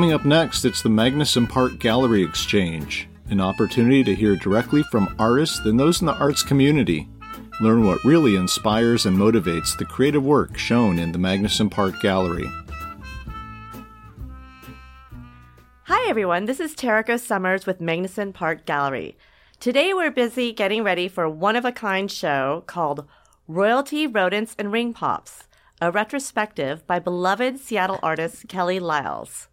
[0.00, 5.14] Coming up next, it's the Magnuson Park Gallery Exchange, an opportunity to hear directly from
[5.18, 7.06] artists and those in the arts community.
[7.60, 12.50] Learn what really inspires and motivates the creative work shown in the Magnuson Park Gallery.
[15.82, 16.46] Hi, everyone.
[16.46, 19.18] This is Terriko Sommers with Magnuson Park Gallery.
[19.58, 23.06] Today, we're busy getting ready for a one of a kind show called
[23.46, 25.46] Royalty, Rodents, and Ring Pops,
[25.78, 29.48] a retrospective by beloved Seattle artist Kelly Lyles.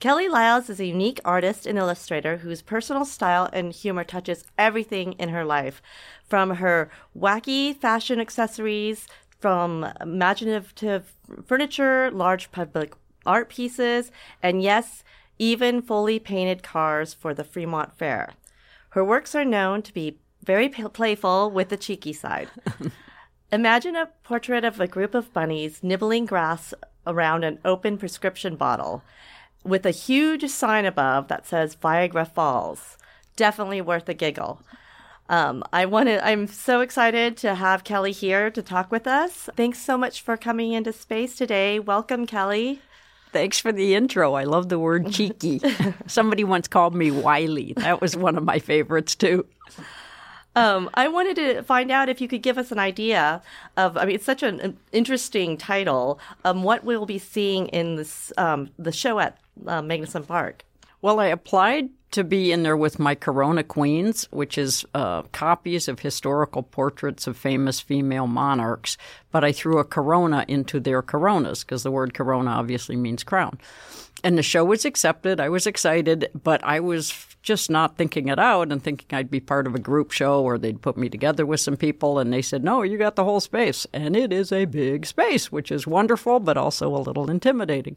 [0.00, 5.14] Kelly Lyles is a unique artist and illustrator whose personal style and humor touches everything
[5.14, 5.82] in her life,
[6.22, 6.88] from her
[7.18, 9.08] wacky fashion accessories,
[9.40, 12.94] from imaginative furniture, large public
[13.26, 15.02] art pieces, and yes,
[15.36, 18.34] even fully painted cars for the Fremont Fair.
[18.90, 22.48] Her works are known to be very playful with the cheeky side.
[23.52, 26.72] Imagine a portrait of a group of bunnies nibbling grass
[27.04, 29.02] around an open prescription bottle
[29.64, 32.96] with a huge sign above that says Viagra Falls.
[33.36, 34.62] Definitely worth a giggle.
[35.28, 39.50] Um, I wanted, I'm so excited to have Kelly here to talk with us.
[39.56, 41.78] Thanks so much for coming into space today.
[41.78, 42.80] Welcome, Kelly.
[43.30, 44.32] Thanks for the intro.
[44.34, 45.60] I love the word cheeky.
[46.06, 47.74] Somebody once called me wily.
[47.76, 49.44] That was one of my favorites, too.
[50.58, 53.42] Um, I wanted to find out if you could give us an idea
[53.76, 53.96] of.
[53.96, 56.18] I mean, it's such an interesting title.
[56.44, 60.64] Um, what we'll be seeing in this um, the show at uh, Magnuson Park.
[61.00, 65.86] Well, I applied to be in there with my Corona Queens, which is uh, copies
[65.86, 68.96] of historical portraits of famous female monarchs,
[69.30, 73.58] but I threw a corona into their coronas because the word corona obviously means crown.
[74.24, 75.40] And the show was accepted.
[75.40, 79.40] I was excited, but I was just not thinking it out and thinking I'd be
[79.40, 82.18] part of a group show or they'd put me together with some people.
[82.18, 83.86] And they said, no, you got the whole space.
[83.92, 87.96] And it is a big space, which is wonderful, but also a little intimidating.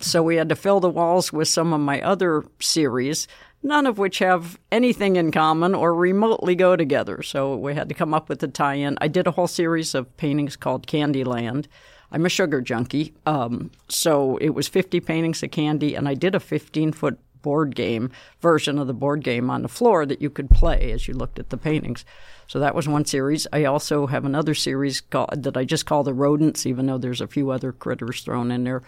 [0.00, 3.26] So we had to fill the walls with some of my other series,
[3.64, 7.22] none of which have anything in common or remotely go together.
[7.22, 8.98] So we had to come up with a tie in.
[9.00, 11.66] I did a whole series of paintings called Candyland.
[12.12, 13.14] I'm a sugar junkie.
[13.26, 17.74] Um, so it was 50 paintings of candy, and I did a 15 foot board
[17.74, 18.10] game
[18.40, 21.38] version of the board game on the floor that you could play as you looked
[21.38, 22.04] at the paintings.
[22.46, 23.46] So that was one series.
[23.52, 27.20] I also have another series called, that I just call the rodents, even though there's
[27.20, 28.82] a few other critters thrown in there.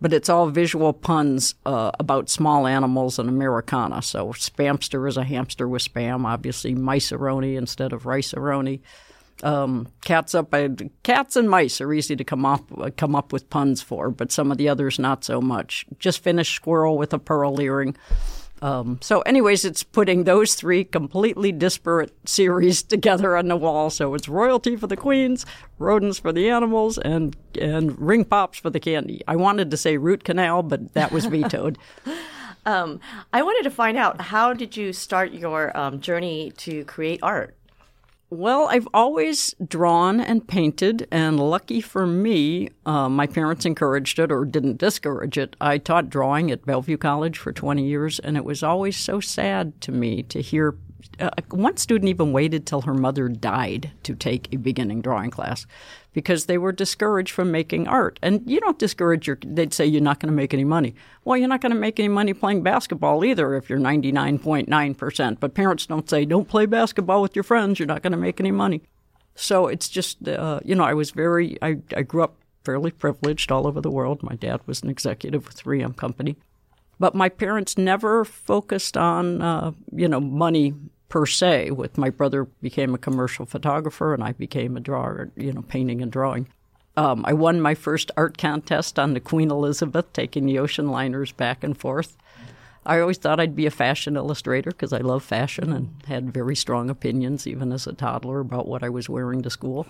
[0.00, 4.00] But it's all visual puns uh, about small animals and Americana.
[4.00, 8.80] So spamster is a hamster with spam, obviously mice-a-roni instead of rice-a-roni
[9.42, 10.54] um, cats up.
[10.54, 10.70] I,
[11.02, 14.50] cats and mice are easy to come up come up with puns for, but some
[14.50, 15.86] of the others not so much.
[15.98, 17.96] Just finished squirrel with a pearl earring.
[18.62, 23.90] Um, so, anyways, it's putting those three completely disparate series together on the wall.
[23.90, 25.46] So it's royalty for the queens,
[25.78, 29.22] rodents for the animals, and and ring pops for the candy.
[29.26, 31.78] I wanted to say root canal, but that was vetoed.
[32.66, 33.00] um,
[33.32, 37.56] I wanted to find out how did you start your um, journey to create art?
[38.32, 44.30] Well, I've always drawn and painted, and lucky for me, uh, my parents encouraged it
[44.30, 45.56] or didn't discourage it.
[45.60, 49.80] I taught drawing at Bellevue College for 20 years, and it was always so sad
[49.80, 50.76] to me to hear.
[51.18, 55.66] Uh, one student even waited till her mother died to take a beginning drawing class
[56.12, 58.18] because they were discouraged from making art.
[58.22, 60.94] And you don't discourage your, they'd say you're not going to make any money.
[61.24, 65.40] Well, you're not going to make any money playing basketball either if you're 99.9%.
[65.40, 68.40] But parents don't say, don't play basketball with your friends, you're not going to make
[68.40, 68.82] any money.
[69.34, 73.50] So it's just, uh, you know, I was very, I, I grew up fairly privileged
[73.50, 74.22] all over the world.
[74.22, 76.36] My dad was an executive with 3M Company.
[77.00, 80.74] But my parents never focused on, uh, you know, money
[81.08, 81.72] per se.
[81.72, 86.02] With my brother became a commercial photographer, and I became a drawer, you know, painting
[86.02, 86.46] and drawing.
[86.96, 91.32] Um, I won my first art contest on the Queen Elizabeth, taking the ocean liners
[91.32, 92.16] back and forth.
[92.84, 96.56] I always thought I'd be a fashion illustrator because I love fashion and had very
[96.56, 99.86] strong opinions, even as a toddler, about what I was wearing to school.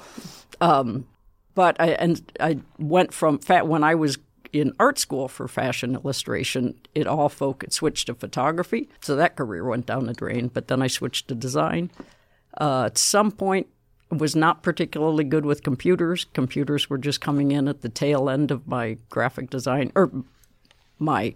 [0.60, 1.06] Um,
[1.54, 4.18] but I and I went from fat when I was
[4.52, 8.88] in art school for fashion illustration, it all folk focused, switched to photography.
[9.00, 10.48] So that career went down the drain.
[10.48, 11.90] But then I switched to design.
[12.60, 13.68] Uh, at some point,
[14.10, 16.26] was not particularly good with computers.
[16.32, 20.10] Computers were just coming in at the tail end of my graphic design or
[20.98, 21.34] my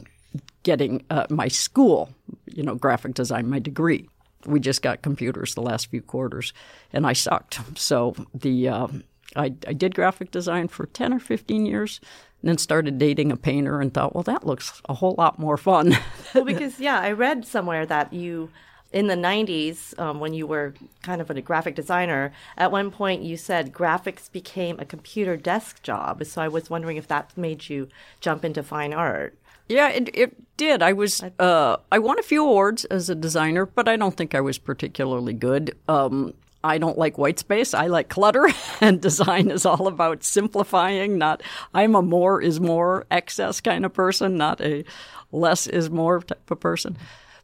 [0.65, 2.11] getting uh, my school,
[2.47, 4.09] you know, graphic design, my degree.
[4.45, 6.53] We just got computers the last few quarters,
[6.93, 7.61] and I sucked.
[7.79, 8.89] So the uh,
[9.37, 12.01] I, I did graphic design for ten or fifteen years
[12.45, 15.57] and then started dating a painter and thought, well, that looks a whole lot more
[15.57, 15.97] fun.
[16.35, 18.51] well, because, yeah, I read somewhere that you,
[18.93, 23.23] in the 90s, um, when you were kind of a graphic designer, at one point
[23.23, 26.23] you said graphics became a computer desk job.
[26.27, 27.89] So I was wondering if that made you
[28.21, 29.39] jump into fine art.
[29.67, 30.83] Yeah, it, it did.
[30.83, 34.35] I was uh, I won a few awards as a designer, but I don't think
[34.35, 35.75] I was particularly good.
[35.89, 36.35] Um,
[36.65, 37.75] I don't like white space.
[37.75, 38.49] I like clutter,
[38.81, 41.19] and design is all about simplifying.
[41.19, 41.43] Not
[41.75, 44.85] I'm a more is more excess kind of person, not a
[45.31, 46.97] less is more type of person.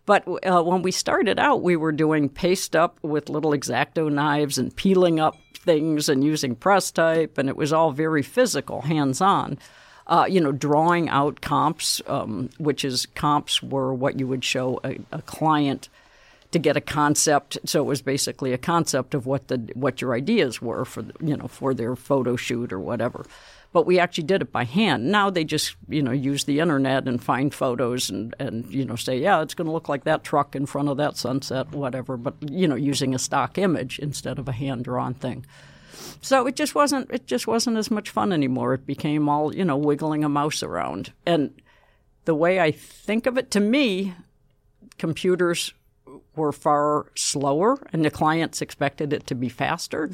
[0.06, 4.58] But uh, when we started out, we were doing paste up with little exacto knives
[4.58, 9.20] and peeling up things and using press type, and it was all very physical, hands
[9.20, 9.58] on.
[10.06, 14.80] Uh, you know, drawing out comps, um, which is comps were what you would show
[14.82, 15.88] a, a, client
[16.52, 17.58] to get a concept.
[17.64, 21.36] So it was basically a concept of what the what your ideas were for you
[21.36, 23.24] know for their photo shoot or whatever
[23.72, 25.10] but we actually did it by hand.
[25.10, 28.96] Now they just, you know, use the internet and find photos and, and you know,
[28.96, 32.16] say, yeah, it's going to look like that truck in front of that sunset, whatever,
[32.16, 35.46] but, you know, using a stock image instead of a hand drawn thing.
[36.20, 38.74] So it just wasn't it just wasn't as much fun anymore.
[38.74, 41.12] It became all, you know, wiggling a mouse around.
[41.24, 41.52] And
[42.24, 44.14] the way I think of it to me,
[44.98, 45.72] computers
[46.36, 50.10] were far slower and the clients expected it to be faster.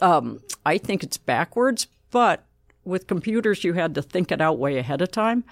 [0.00, 2.44] Um, I think it's backwards, but
[2.84, 5.44] with computers, you had to think it out way ahead of time.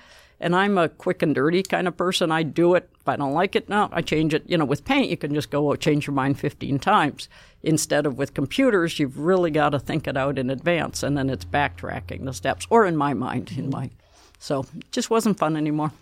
[0.42, 2.32] And I'm a quick and dirty kind of person.
[2.32, 2.88] I do it.
[2.98, 4.42] If I don't like it, no, I change it.
[4.46, 7.28] You know, with paint, you can just go oh, change your mind 15 times.
[7.62, 11.28] Instead of with computers, you've really got to think it out in advance, and then
[11.28, 12.66] it's backtracking the steps.
[12.70, 13.90] Or in my mind, in my
[14.38, 15.92] so it just wasn't fun anymore.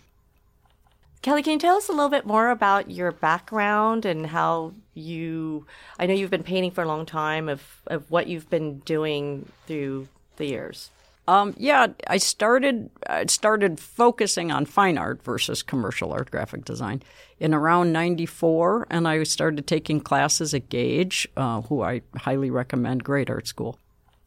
[1.20, 5.67] Kelly, can you tell us a little bit more about your background and how you?
[5.99, 7.49] I know you've been painting for a long time.
[7.49, 10.91] Of of what you've been doing through the years.
[11.26, 17.03] Um, yeah, I started I started focusing on fine art versus commercial art graphic design
[17.38, 23.05] in around '94, and I started taking classes at Gage, uh, who I highly recommend,
[23.05, 23.79] great art school.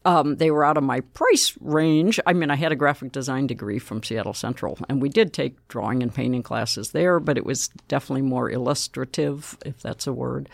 [0.04, 2.18] Um, they were out of my price range.
[2.26, 5.68] I mean, I had a graphic design degree from Seattle Central, and we did take
[5.68, 10.48] drawing and painting classes there, but it was definitely more illustrative, if that's a word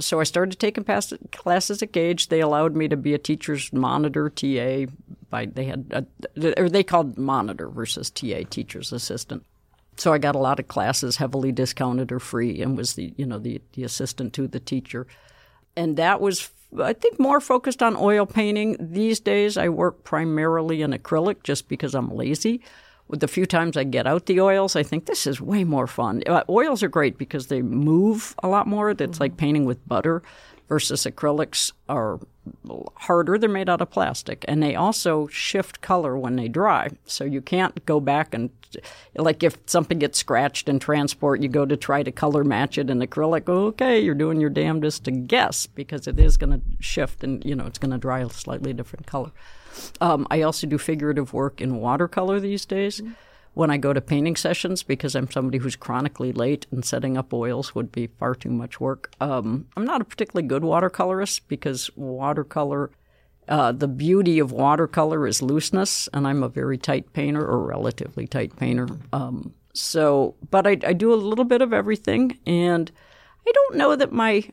[0.00, 2.28] so I started taking classes at Gage.
[2.28, 4.86] They allowed me to be a teacher's monitor, TA.
[5.28, 9.44] By they had, a, or they called monitor versus TA, teacher's assistant.
[9.96, 13.26] So I got a lot of classes heavily discounted or free, and was the you
[13.26, 15.06] know the the assistant to the teacher,
[15.76, 18.76] and that was I think more focused on oil painting.
[18.78, 22.62] These days I work primarily in acrylic just because I'm lazy
[23.10, 25.88] with the few times I get out the oils, I think this is way more
[25.88, 26.22] fun.
[26.26, 28.90] Uh, oils are great because they move a lot more.
[28.90, 29.20] It's mm-hmm.
[29.20, 30.22] like painting with butter
[30.68, 32.20] versus acrylics are
[32.96, 33.38] harder.
[33.38, 36.88] They're made out of plastic and they also shift color when they dry.
[37.06, 38.50] So you can't go back and,
[39.16, 42.90] like, if something gets scratched in transport, you go to try to color match it
[42.90, 43.48] in acrylic.
[43.48, 47.54] Okay, you're doing your damnedest to guess because it is going to shift and, you
[47.54, 49.32] know, it's going to dry a slightly different color.
[50.00, 53.00] Um, I also do figurative work in watercolor these days.
[53.00, 53.12] Mm-hmm.
[53.54, 57.32] When I go to painting sessions, because I'm somebody who's chronically late and setting up
[57.32, 59.12] oils would be far too much work.
[59.20, 62.90] Um, I'm not a particularly good watercolorist because watercolor,
[63.48, 68.26] uh, the beauty of watercolor is looseness, and I'm a very tight painter or relatively
[68.26, 68.88] tight painter.
[69.12, 72.90] Um, so, but I, I do a little bit of everything, and
[73.46, 74.44] I don't know that my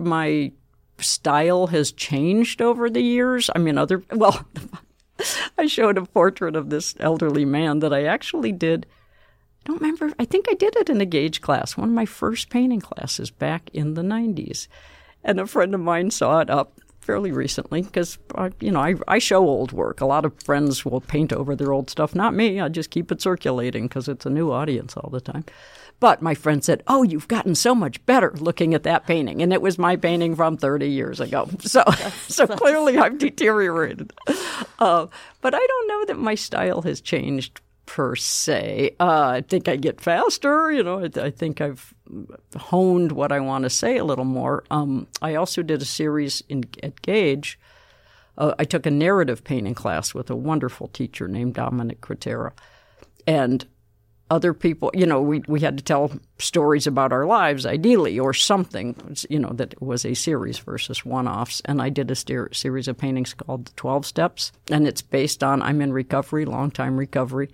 [0.00, 0.52] my
[0.98, 3.50] style has changed over the years.
[3.54, 4.46] I mean, other, well,
[5.58, 8.86] I showed a portrait of this elderly man that I actually did.
[9.60, 10.12] I don't remember.
[10.18, 13.30] I think I did it in a Gage class, one of my first painting classes
[13.30, 14.68] back in the 90s.
[15.22, 18.18] And a friend of mine saw it up fairly recently because,
[18.60, 20.00] you know, I, I show old work.
[20.00, 22.14] A lot of friends will paint over their old stuff.
[22.14, 22.60] Not me.
[22.60, 25.44] I just keep it circulating because it's a new audience all the time.
[26.00, 29.42] But my friend said, Oh, you've gotten so much better looking at that painting.
[29.42, 31.48] And it was my painting from 30 years ago.
[31.60, 31.84] So,
[32.26, 34.12] so clearly I've deteriorated.
[34.78, 35.06] Uh,
[35.40, 38.96] but I don't know that my style has changed per se.
[38.98, 40.72] Uh, I think I get faster.
[40.72, 41.92] You know, I, I, think I've
[42.56, 44.64] honed what I want to say a little more.
[44.70, 47.58] Um, I also did a series in, at Gage.
[48.38, 52.52] Uh, I took a narrative painting class with a wonderful teacher named Dominic Cretara.
[53.26, 53.66] And
[54.30, 58.32] other people, you know, we, we had to tell stories about our lives, ideally, or
[58.32, 58.94] something,
[59.28, 61.60] you know, that was a series versus one offs.
[61.64, 64.52] And I did a series of paintings called The 12 Steps.
[64.70, 67.50] And it's based on I'm in recovery, long time recovery.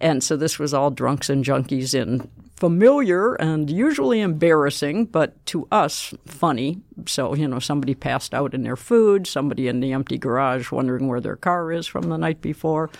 [0.00, 5.68] And so this was all drunks and junkies in familiar and usually embarrassing, but to
[5.70, 6.80] us, funny.
[7.06, 11.06] So, you know, somebody passed out in their food, somebody in the empty garage wondering
[11.06, 12.90] where their car is from the night before,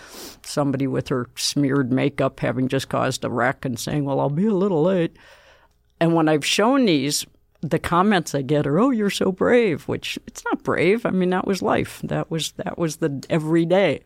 [0.43, 4.45] somebody with her smeared makeup having just caused a wreck and saying, Well, I'll be
[4.47, 5.17] a little late.
[5.99, 7.25] And when I've shown these,
[7.61, 11.05] the comments I get are, "Oh, you're so brave," which it's not brave.
[11.05, 11.99] I mean, that was life.
[12.05, 14.01] That was that was the everyday.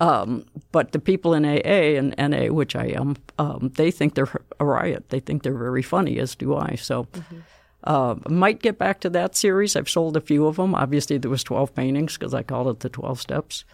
[0.00, 4.28] Um, but the people in AA and NA, which I am, um, they think they're
[4.58, 5.10] a riot.
[5.10, 6.76] They think they're very funny, as do I.
[6.76, 7.04] So.
[7.04, 7.38] Mm-hmm.
[7.82, 9.74] Uh, might get back to that series.
[9.74, 10.74] I've sold a few of them.
[10.74, 13.64] Obviously, there was twelve paintings because I called it the Twelve Steps.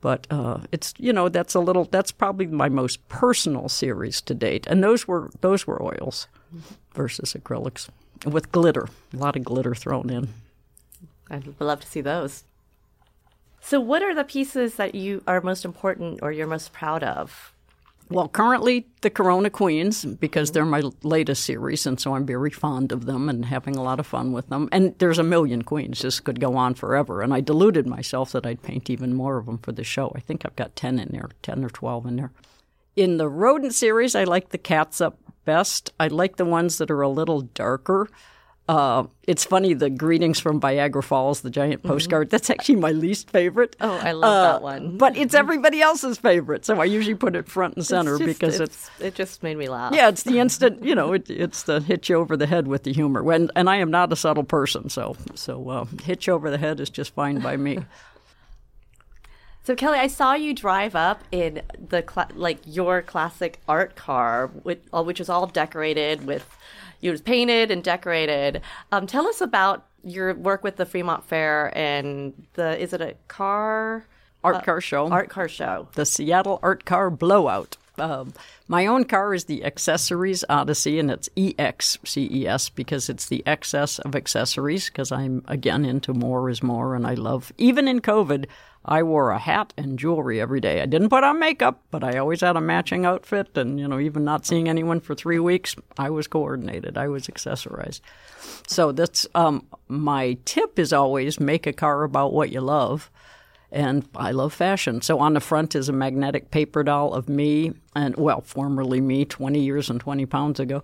[0.00, 4.34] But uh, it's you know that's a little that's probably my most personal series to
[4.34, 6.28] date, and those were those were oils
[6.94, 7.88] versus acrylics
[8.24, 10.28] with glitter, a lot of glitter thrown in.
[11.30, 12.44] I'd love to see those.
[13.60, 17.52] So, what are the pieces that you are most important or you're most proud of?
[18.08, 22.90] Well, currently the Corona Queens because they're my latest series, and so I'm very fond
[22.90, 24.68] of them and having a lot of fun with them.
[24.72, 27.22] And there's a million queens; this could go on forever.
[27.22, 30.12] And I deluded myself that I'd paint even more of them for the show.
[30.16, 32.32] I think I've got ten in there, ten or twelve in there.
[32.96, 35.92] In the rodent series, I like the cats up best.
[36.00, 38.08] I like the ones that are a little darker.
[38.70, 41.88] Uh, it's funny the greetings from Viagra Falls, the giant mm-hmm.
[41.88, 42.28] postcard.
[42.28, 42.30] Mm-hmm.
[42.30, 43.74] That's actually my least favorite.
[43.80, 44.96] Oh, I love uh, that one.
[44.96, 48.38] but it's everybody else's favorite, so I usually put it front and center it's just,
[48.38, 49.92] because it's, it's, it just made me laugh.
[49.92, 50.84] Yeah, it's the instant.
[50.84, 53.24] You know, it, it's the hit you over the head with the humor.
[53.24, 56.58] When and I am not a subtle person, so so uh, hit you over the
[56.58, 57.80] head is just fine by me.
[59.62, 64.48] So Kelly, I saw you drive up in the cl- like your classic art car,
[64.62, 66.46] which, which was all decorated with
[67.02, 68.62] it was painted and decorated.
[68.92, 73.14] Um, tell us about your work with the Fremont Fair and the is it a
[73.28, 74.04] car
[74.44, 75.08] art uh, car show?
[75.08, 75.88] Art car show.
[75.94, 77.76] The Seattle Art Car Blowout.
[77.98, 78.32] Um,
[78.66, 84.16] my own car is the Accessories Odyssey, and it's EXCES because it's the excess of
[84.16, 84.88] accessories.
[84.88, 88.46] Because I'm again into more is more, and I love even in COVID.
[88.84, 90.80] I wore a hat and jewelry every day.
[90.80, 93.56] I didn't put on makeup, but I always had a matching outfit.
[93.56, 96.96] And, you know, even not seeing anyone for three weeks, I was coordinated.
[96.96, 98.00] I was accessorized.
[98.66, 103.10] So that's um, my tip is always make a car about what you love.
[103.70, 105.02] And I love fashion.
[105.02, 109.24] So on the front is a magnetic paper doll of me, and well, formerly me,
[109.24, 110.82] 20 years and 20 pounds ago.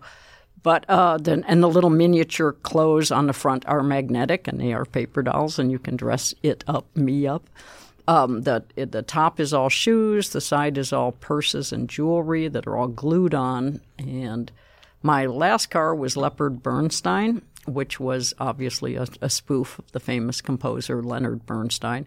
[0.63, 4.73] But uh, then, and the little miniature clothes on the front are magnetic, and they
[4.73, 7.49] are paper dolls, and you can dress it up, me up.
[8.09, 10.31] Um, the the top is all shoes.
[10.31, 13.81] The side is all purses and jewelry that are all glued on.
[13.99, 14.53] And
[15.03, 20.41] my last car was Leopard Bernstein, which was obviously a, a spoof of the famous
[20.41, 22.07] composer Leonard Bernstein.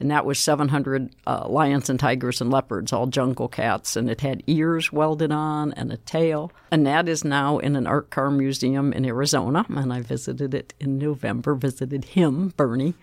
[0.00, 3.96] And that was 700 uh, lions and tigers and leopards, all jungle cats.
[3.96, 6.50] And it had ears welded on and a tail.
[6.70, 9.66] And that is now in an art car museum in Arizona.
[9.68, 12.94] And I visited it in November, visited him, Bernie.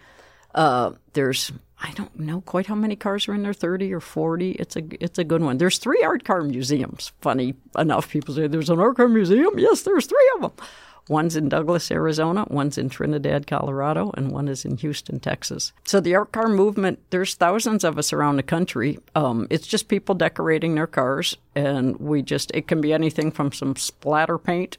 [0.58, 4.52] Uh, there's I don't know quite how many cars are in there, 30 or 40.
[4.54, 5.60] It's a it's a good one.
[5.60, 7.12] There's three art car museums.
[7.22, 9.58] Funny enough, people say there's an art car museum.
[9.60, 10.68] Yes, there's three of them.
[11.10, 15.72] One's in Douglas, Arizona, one's in Trinidad, Colorado, and one is in Houston, Texas.
[15.86, 19.00] So the art car movement, there's thousands of us around the country.
[19.16, 23.54] Um, it's just people decorating their cars, and we just, it can be anything from
[23.54, 24.78] some splatter paint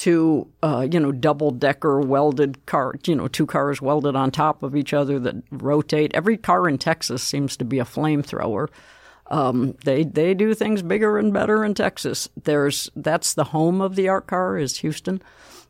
[0.00, 4.62] to uh, you know double decker welded car you know two cars welded on top
[4.62, 6.10] of each other that rotate.
[6.14, 8.68] Every car in Texas seems to be a flamethrower.
[9.26, 12.30] Um, they they do things bigger and better in Texas.
[12.44, 15.20] There's that's the home of the art car is Houston.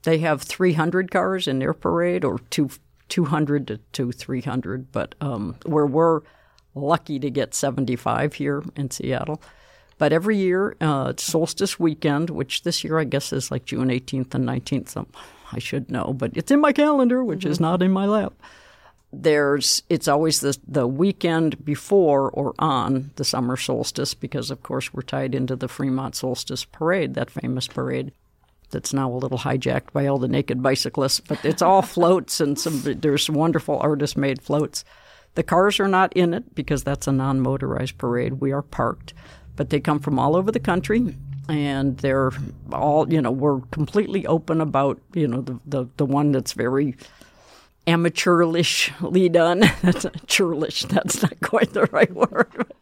[0.04, 2.70] They have 300 cars in their parade or two
[3.08, 6.20] 200 to, to 300 but um, where we're
[6.76, 9.42] lucky to get 75 here in Seattle
[10.00, 14.34] but every year, uh, solstice weekend, which this year I guess is like June 18th
[14.34, 14.88] and 19th.
[14.88, 15.06] So
[15.52, 17.50] I should know, but it's in my calendar, which mm-hmm.
[17.50, 18.32] is not in my lap.
[19.12, 24.94] There's it's always the the weekend before or on the summer solstice because of course
[24.94, 28.10] we're tied into the Fremont Solstice Parade, that famous parade
[28.70, 32.58] that's now a little hijacked by all the naked bicyclists, but it's all floats and
[32.58, 34.82] some there's wonderful artist made floats.
[35.34, 38.40] The cars are not in it because that's a non motorized parade.
[38.40, 39.12] We are parked
[39.60, 41.14] but they come from all over the country
[41.46, 42.30] and they're
[42.72, 46.96] all you know we're completely open about you know the the, the one that's very
[47.86, 49.60] amateurishly done.
[49.82, 52.72] That's churlish that's not quite the right word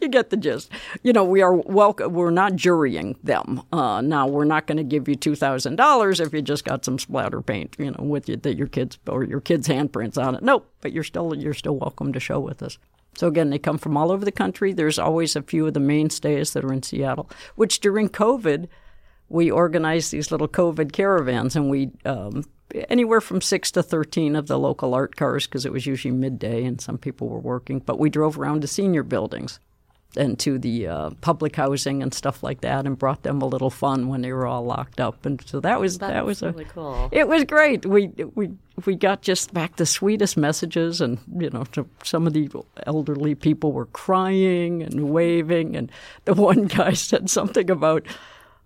[0.00, 0.70] you get the gist.
[1.02, 3.60] You know we are welcome we're not jurying them.
[3.72, 7.42] Uh, now we're not going to give you $2000 if you just got some splatter
[7.42, 10.42] paint you know with you that your kids or your kids handprints on it.
[10.44, 12.78] Nope but you're still you're still welcome to show with us
[13.14, 14.72] so again, they come from all over the country.
[14.72, 18.68] There's always a few of the mainstays that are in Seattle, which during COVID,
[19.28, 22.44] we organized these little COVID caravans, and we um,
[22.88, 26.64] anywhere from six to thirteen of the local art cars because it was usually midday
[26.64, 27.80] and some people were working.
[27.80, 29.60] But we drove around to senior buildings,
[30.16, 33.70] and to the uh, public housing and stuff like that, and brought them a little
[33.70, 35.24] fun when they were all locked up.
[35.24, 37.08] And so that was That's that was really a, cool.
[37.12, 37.86] It was great.
[37.86, 38.50] We we
[38.84, 41.64] we got just back the sweetest messages, and you know,
[42.04, 42.50] some of the
[42.86, 45.90] elderly people were crying and waving, and
[46.24, 48.06] the one guy said something about.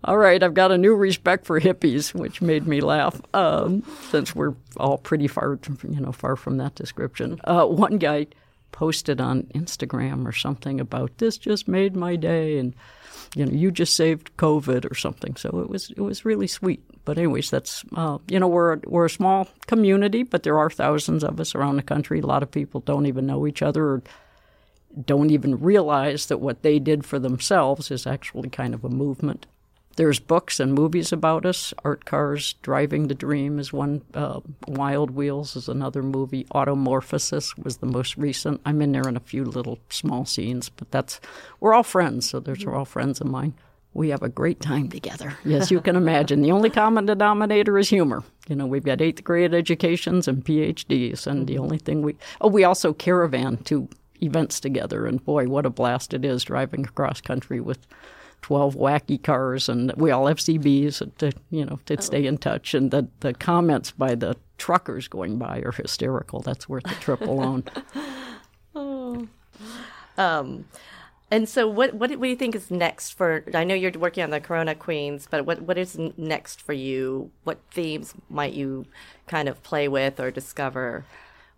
[0.03, 3.19] All right, I've got a new respect for hippies, which made me laugh.
[3.33, 5.57] Um, since we're all pretty far,
[5.89, 7.41] you know, far from that description.
[7.43, 8.27] Uh, one guy
[8.77, 12.75] posted on Instagram or something about this just made my day and
[13.33, 15.35] you know you just saved COVID or something.
[15.35, 16.83] So it was it was really sweet.
[17.03, 21.23] But anyways, that's uh, you know we're we're a small community, but there are thousands
[21.23, 22.19] of us around the country.
[22.19, 24.03] A lot of people don't even know each other or
[25.05, 29.47] don't even realize that what they did for themselves is actually kind of a movement.
[29.97, 31.73] There's books and movies about us.
[31.83, 34.03] Art Cars, Driving the Dream is one.
[34.13, 36.45] Uh, Wild Wheels is another movie.
[36.53, 38.61] Automorphosis was the most recent.
[38.63, 41.19] I'm in there in a few little small scenes, but that's
[41.59, 43.55] we're all friends, so those are all friends of mine.
[43.95, 45.35] We have a great time together.
[45.43, 46.43] Yes, you can imagine.
[46.43, 48.23] the only common denominator is humor.
[48.47, 52.49] You know, we've got eighth grade educations and PhDs, and the only thing we oh,
[52.49, 53.89] we also caravan to
[54.21, 57.79] events together, and boy, what a blast it is driving across country with
[58.47, 62.73] 12 wacky cars, and we all have CBs to, you know, to stay in touch.
[62.73, 66.39] And the, the comments by the truckers going by are hysterical.
[66.39, 67.65] That's worth the trip alone.
[68.73, 69.27] oh.
[70.17, 70.63] Um,
[71.29, 73.43] and so, what, what do you think is next for?
[73.53, 77.31] I know you're working on the Corona Queens, but what what is next for you?
[77.43, 78.85] What themes might you
[79.27, 81.03] kind of play with or discover?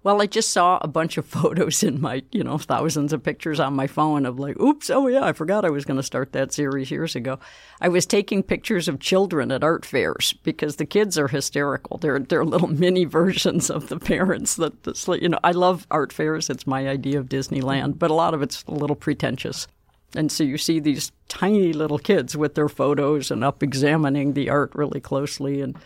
[0.02, 3.60] Well, I just saw a bunch of photos in my, you know, thousands of pictures
[3.60, 6.32] on my phone of like, oops, oh yeah, I forgot I was going to start
[6.32, 7.40] that series years ago.
[7.82, 11.98] I was taking pictures of children at art fairs because the kids are hysterical.
[11.98, 14.56] They're they're little mini versions of the parents.
[14.56, 16.50] That that's you know, I love art fairs.
[16.50, 19.68] It's my idea of Disneyland, but a lot of it's a little pretentious.
[20.16, 24.50] And so you see these tiny little kids with their photos and up examining the
[24.50, 25.78] art really closely and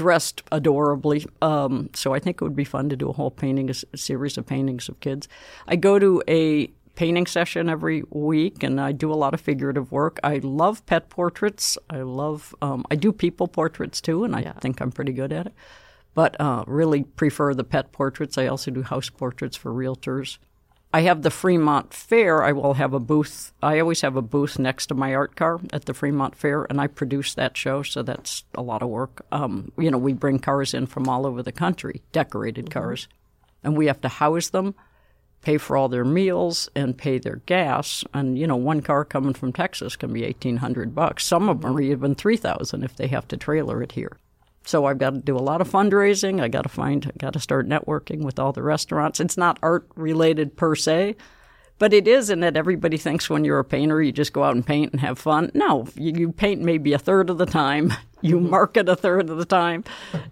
[0.00, 1.26] dressed adorably.
[1.42, 4.38] Um, so I think it would be fun to do a whole painting, a series
[4.38, 5.28] of paintings of kids.
[5.68, 9.92] I go to a painting session every week, and I do a lot of figurative
[9.92, 10.18] work.
[10.24, 11.76] I love pet portraits.
[11.90, 12.54] I love.
[12.62, 14.54] Um, I do people portraits too, and I yeah.
[14.54, 15.54] think I'm pretty good at it.
[16.14, 18.38] But uh, really prefer the pet portraits.
[18.38, 20.38] I also do house portraits for realtors.
[20.92, 22.42] I have the Fremont Fair.
[22.42, 23.52] I will have a booth.
[23.62, 26.80] I always have a booth next to my art car at the Fremont Fair, and
[26.80, 29.24] I produce that show, so that's a lot of work.
[29.30, 32.80] Um, you know, we bring cars in from all over the country, decorated mm-hmm.
[32.80, 33.06] cars,
[33.62, 34.74] and we have to house them,
[35.42, 38.02] pay for all their meals, and pay their gas.
[38.12, 41.24] And you know, one car coming from Texas can be eighteen hundred bucks.
[41.24, 44.16] Some of them are even three thousand if they have to trailer it here.
[44.64, 46.40] So I've got to do a lot of fundraising.
[46.40, 49.20] I got to find, I got to start networking with all the restaurants.
[49.20, 51.16] It's not art related per se,
[51.78, 54.54] but it is in that everybody thinks when you're a painter, you just go out
[54.54, 55.50] and paint and have fun.
[55.54, 57.92] No, you, you paint maybe a third of the time.
[58.22, 58.50] You mm-hmm.
[58.50, 59.82] market a third of the time,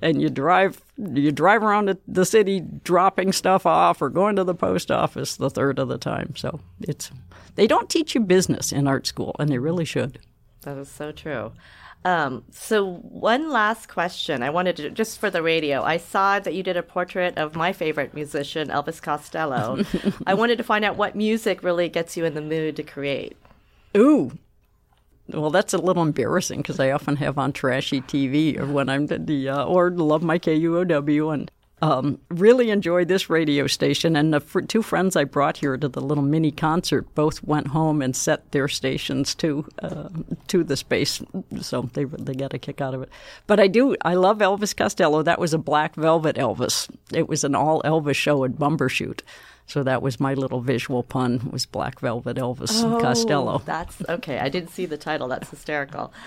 [0.03, 4.55] and you drive you drive around the city dropping stuff off or going to the
[4.55, 6.37] post office the third of the time.
[6.37, 7.11] So it's
[7.55, 10.19] they don't teach you business in art school, and they really should.
[10.64, 11.53] That is so true.
[12.05, 14.43] Um, so one last question.
[14.43, 15.83] I wanted to just for the radio.
[15.83, 19.85] I saw that you did a portrait of my favorite musician, Elvis Costello.
[20.27, 23.37] I wanted to find out what music really gets you in the mood to create.
[23.97, 24.33] Ooh.
[25.29, 29.07] Well, that's a little embarrassing because I often have on trashy TV or when I'm
[29.09, 34.33] in the uh, or love my KUOW and um, really enjoyed this radio station, and
[34.33, 38.03] the fr- two friends I brought here to the little mini concert both went home
[38.03, 40.09] and set their stations to uh,
[40.49, 41.23] to the space,
[41.61, 43.11] so they they got a kick out of it.
[43.47, 45.23] But I do I love Elvis Costello.
[45.23, 46.88] That was a Black Velvet Elvis.
[47.12, 49.21] It was an all Elvis show at Bumbershoot.
[49.67, 53.62] So that was my little visual pun was Black Velvet Elvis oh, Costello.
[53.67, 54.38] That's okay.
[54.38, 55.29] I didn't see the title.
[55.29, 56.12] That's hysterical.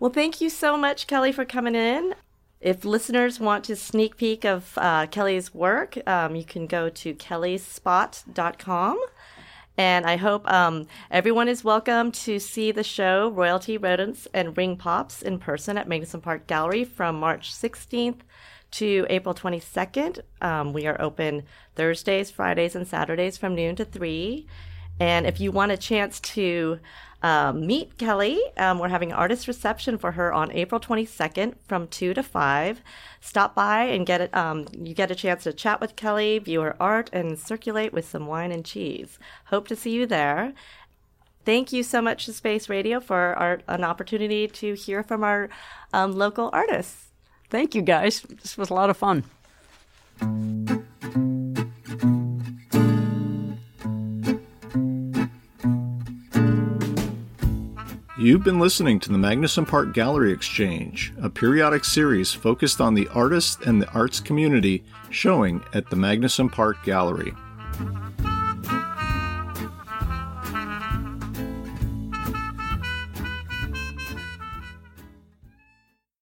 [0.00, 2.16] Well, thank you so much, Kelly, for coming in.
[2.62, 7.12] If listeners want to sneak peek of uh, Kelly's work, um, you can go to
[7.12, 9.00] kellyspot.com.
[9.76, 14.76] And I hope um, everyone is welcome to see the show Royalty Rodents and Ring
[14.76, 18.20] Pops in person at Magnuson Park Gallery from March 16th
[18.72, 20.20] to April 22nd.
[20.40, 21.42] Um, we are open
[21.74, 24.46] Thursdays, Fridays, and Saturdays from noon to 3.
[25.02, 26.78] And if you want a chance to
[27.22, 28.40] um, meet Kelly.
[28.56, 32.80] Um, we're having an artist reception for her on April 22nd from 2 to 5.
[33.20, 34.34] Stop by and get it.
[34.34, 38.08] Um, you get a chance to chat with Kelly, view her art, and circulate with
[38.08, 39.18] some wine and cheese.
[39.46, 40.52] Hope to see you there.
[41.44, 45.48] Thank you so much to Space Radio for our, an opportunity to hear from our
[45.92, 47.06] um, local artists.
[47.50, 48.22] Thank you, guys.
[48.22, 49.24] This was a lot of fun.
[58.22, 63.08] You've been listening to the Magnuson Park Gallery Exchange, a periodic series focused on the
[63.08, 67.34] artists and the arts community showing at the Magnuson Park Gallery.